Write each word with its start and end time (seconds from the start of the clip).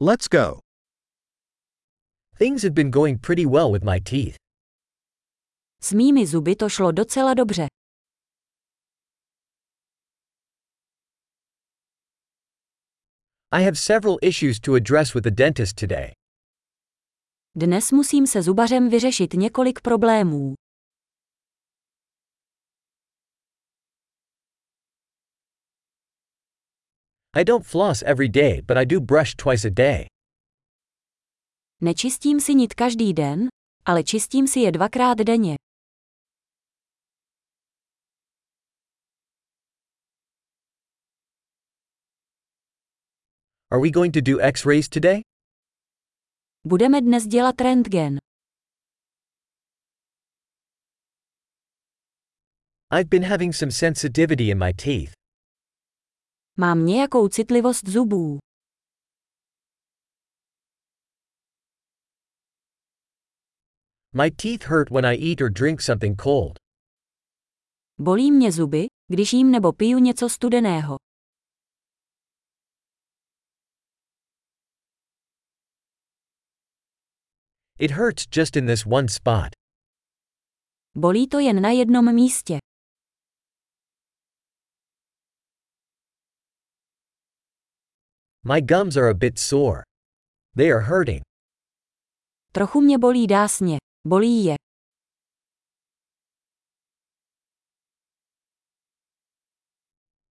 Let's 0.00 0.28
go. 0.28 0.60
Things 2.38 2.62
have 2.62 2.72
been 2.72 2.90
going 2.90 3.18
pretty 3.18 3.44
well 3.46 3.72
with 3.72 3.82
my 3.82 3.98
teeth. 3.98 4.36
S 5.82 5.92
mými 5.92 6.26
zuby 6.26 6.56
to 6.56 6.68
šlo 6.68 6.92
docela 6.92 7.34
dobře. 7.34 7.66
I 13.52 13.62
have 13.64 13.76
several 13.78 14.18
issues 14.22 14.60
to 14.60 14.74
address 14.74 15.14
with 15.14 15.24
the 15.24 15.30
dentist 15.30 15.76
today. 15.76 16.12
Dnes 17.56 17.92
musím 17.92 18.26
se 18.26 18.42
zubařem 18.42 18.88
vyřešit 18.88 19.34
několik 19.34 19.80
problémů. 19.80 20.54
I 27.36 27.44
don't 27.44 27.64
floss 27.64 28.02
every 28.02 28.28
day, 28.28 28.60
but 28.60 28.76
I 28.78 28.84
do 28.84 29.00
brush 29.00 29.36
twice 29.36 29.64
a 29.64 29.70
day. 29.70 30.06
Nečistím 31.80 32.40
si 32.40 32.54
nit 32.54 32.74
každý 32.74 33.12
den, 33.12 33.48
ale 33.84 34.02
čistím 34.04 34.46
si 34.46 34.60
je 34.60 34.72
dvakrát 34.72 35.18
denně. 35.18 35.54
Are 43.70 43.80
we 43.80 43.90
going 43.90 44.12
to 44.12 44.20
do 44.20 44.40
x 44.40 44.64
rays 44.66 44.88
today? 44.88 45.20
Budeme 46.64 47.00
dnes 47.00 47.26
dělat 47.26 47.60
rentgen. 47.60 48.18
I've 52.90 53.10
been 53.10 53.22
having 53.22 53.52
some 53.52 53.70
sensitivity 53.70 54.50
in 54.50 54.58
my 54.58 54.72
teeth. 54.72 55.17
Mám 56.60 56.86
nějakou 56.86 57.28
citlivost 57.28 57.88
zubů. 57.88 58.38
My 64.14 64.30
teeth 64.30 64.64
hurt 64.64 64.90
when 64.90 65.04
I 65.04 65.14
eat 65.30 65.40
or 65.40 65.50
drink 65.50 65.80
something 65.80 66.16
cold. 66.22 66.58
Bolí 67.98 68.32
mě 68.32 68.52
zuby, 68.52 68.86
když 69.08 69.32
jím 69.32 69.50
nebo 69.50 69.72
piju 69.72 69.98
něco 69.98 70.28
studeného. 70.28 70.96
It 77.78 77.90
hurts 77.90 78.26
just 78.36 78.56
in 78.56 78.66
this 78.66 78.86
one 78.86 79.08
spot. 79.08 79.48
Bolí 80.96 81.28
to 81.28 81.38
jen 81.38 81.62
na 81.62 81.70
jednom 81.70 82.14
místě. 82.14 82.58
My 88.48 88.60
gums 88.60 88.96
are 88.96 89.08
a 89.08 89.14
bit 89.14 89.38
sore. 89.38 89.84
They 90.56 90.70
are 90.70 90.80
hurting. 90.80 91.22
Trochu 92.52 92.80
mě 92.80 92.98
bolí 92.98 93.26
dásně. 93.26 93.76
Bolí 94.06 94.44
je. 94.44 94.54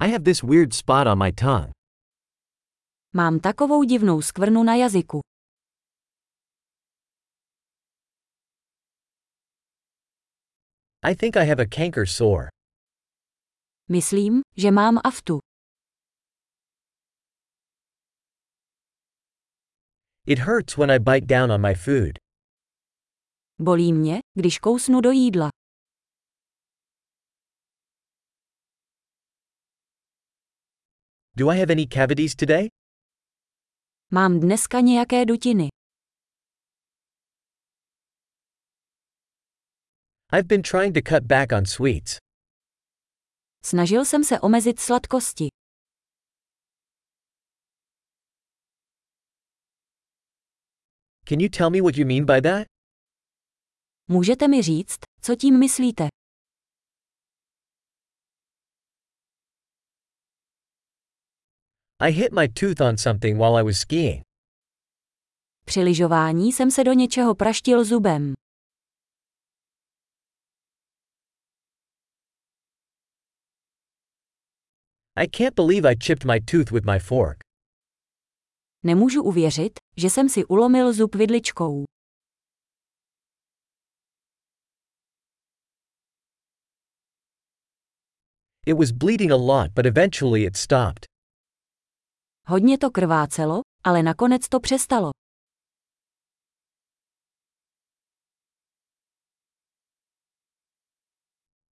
I 0.00 0.08
have 0.12 0.24
this 0.24 0.42
weird 0.42 0.74
spot 0.74 1.06
on 1.06 1.18
my 1.18 1.32
tongue. 1.32 1.72
Mám 3.12 3.40
takovou 3.40 3.84
divnou 3.84 4.22
skvrnu 4.22 4.62
na 4.62 4.74
jazyku. 4.74 5.20
I 11.02 11.14
think 11.14 11.36
I 11.36 11.44
have 11.46 11.62
a 11.62 11.66
canker 11.66 12.06
sore. 12.06 12.48
Myslím, 13.88 14.40
že 14.56 14.70
mám 14.70 14.98
aftu. 15.04 15.38
It 20.26 20.38
hurts 20.38 20.78
when 20.78 20.90
I 20.90 20.98
bite 20.98 21.26
down 21.26 21.50
on 21.50 21.60
my 21.60 21.74
food. 21.74 22.18
Bolí 23.60 23.92
mě, 23.92 24.18
když 24.34 24.58
kousnu 24.58 25.00
do 25.00 25.10
jídla. 25.10 25.48
Do 31.36 31.48
I 31.50 31.56
have 31.58 31.70
any 31.72 31.86
cavities 31.86 32.34
today? 32.36 32.68
Mám 34.10 34.40
dneska 34.40 34.80
nějaké 34.80 35.24
dutiny. 35.24 35.68
I've 40.32 40.48
been 40.48 40.62
trying 40.62 40.94
to 40.94 41.00
cut 41.02 41.26
back 41.26 41.52
on 41.52 41.66
sweets. 41.66 42.16
Snažil 43.64 44.04
jsem 44.04 44.24
se 44.24 44.40
omezit 44.40 44.80
sladkosti. 44.80 45.48
Can 51.26 51.40
you 51.40 51.48
tell 51.48 51.70
me 51.70 51.80
what 51.80 51.96
you 51.96 52.06
mean 52.06 52.26
by 52.26 52.40
that? 52.42 52.66
Můžete 54.08 54.48
mi 54.48 54.62
říct, 54.62 54.98
co 55.20 55.36
tím 55.36 55.58
myslíte? 55.58 56.08
I 62.00 62.10
hit 62.12 62.32
my 62.32 62.48
tooth 62.48 62.80
on 62.80 62.96
something 62.96 63.38
while 63.38 63.56
I 63.60 63.62
was 63.62 63.78
skiing. 63.78 64.22
Při 65.66 65.80
lyžování 65.80 66.52
jsem 66.52 66.70
se 66.70 66.84
do 66.84 66.92
něčeho 66.92 67.34
praštil 67.34 67.84
zubem. 67.84 68.34
I 75.16 75.26
can't 75.28 75.54
believe 75.54 75.86
I 75.86 75.94
chipped 75.94 76.24
my 76.24 76.40
tooth 76.40 76.72
with 76.72 76.84
my 76.84 76.98
fork. 76.98 77.43
Nemůžu 78.84 79.22
uvěřit, 79.22 79.72
že 79.96 80.10
jsem 80.10 80.28
si 80.28 80.44
ulomil 80.44 80.92
zub 80.92 81.14
vidličkou. 81.14 81.84
It 88.66 88.78
was 88.78 88.90
bleeding 88.92 89.30
a 89.30 89.36
lot, 89.36 89.70
but 89.74 89.86
eventually 89.86 90.44
it 90.44 90.56
stopped. 90.56 91.06
Hodně 92.46 92.78
to 92.78 92.90
krvácelo, 92.90 93.60
ale 93.84 94.02
nakonec 94.02 94.48
to 94.48 94.60
přestalo. 94.60 95.10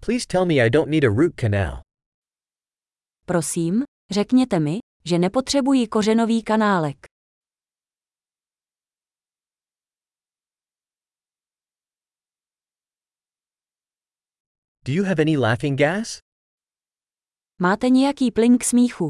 Please 0.00 0.26
tell 0.26 0.44
me 0.46 0.54
I 0.54 0.70
don't 0.70 0.90
need 0.90 1.04
a 1.04 1.08
root 1.08 1.34
canal. 1.40 1.82
Prosím, 3.26 3.82
řekněte 4.10 4.60
mi, 4.60 4.78
že 5.04 5.18
nepotřebuji 5.18 5.86
kořenový 5.86 6.42
kanálek. 6.42 6.96
Do 14.84 14.92
you 14.92 15.04
have 15.04 15.22
any 15.22 15.36
laughing 15.36 15.78
gas? 15.78 16.18
Máte 17.58 17.88
nějaký 17.88 18.30
plyn 18.30 18.58
k 18.58 18.64
smíchu? 18.64 19.08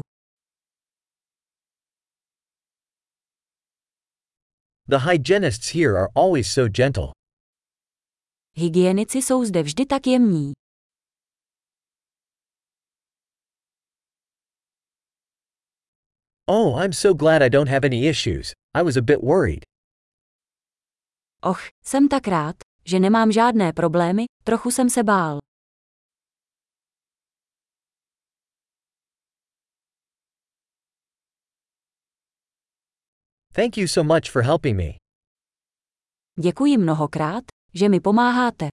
The 4.87 4.97
hygienists 4.97 5.73
here 5.73 5.97
are 5.97 6.07
always 6.15 6.53
so 6.53 6.69
gentle. 6.69 7.13
Hygienici 8.55 9.17
jsou 9.17 9.45
zde 9.45 9.63
vždy 9.63 9.85
tak 9.85 10.07
jemní. 10.07 10.51
Oh, 16.55 16.75
I'm 16.75 16.93
so 16.93 17.15
glad 17.15 17.41
I 17.41 17.49
don't 17.49 17.67
have 17.67 17.83
any 17.83 18.07
issues. 18.07 18.53
I 18.75 18.83
was 18.83 18.95
a 18.97 19.01
bit 19.01 19.23
worried. 19.23 19.63
Och, 21.43 21.59
jsem 21.85 22.07
tak 22.07 22.27
rád, 22.27 22.55
že 22.85 22.99
nemám 22.99 23.31
žádné 23.31 23.73
problémy, 23.73 24.23
trochu 24.43 24.71
jsem 24.71 24.89
se 24.89 25.03
bál. 25.03 25.39
Thank 33.55 33.77
you 33.77 33.87
so 33.87 34.13
much 34.13 34.29
for 34.31 34.41
helping 34.43 34.77
me. 34.77 34.91
Děkuji 36.39 36.77
mnohokrát, 36.77 37.43
že 37.73 37.89
mi 37.89 37.99
pomáháte. 37.99 38.67